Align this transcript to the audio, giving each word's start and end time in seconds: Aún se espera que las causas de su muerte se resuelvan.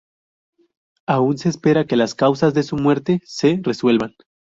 Aún 1.05 1.37
se 1.37 1.47
espera 1.49 1.85
que 1.85 1.95
las 1.95 2.15
causas 2.15 2.55
de 2.55 2.63
su 2.63 2.75
muerte 2.75 3.21
se 3.23 3.59
resuelvan. 3.61 4.15